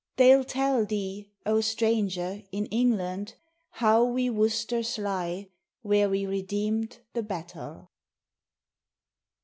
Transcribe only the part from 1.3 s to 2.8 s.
O stranger, in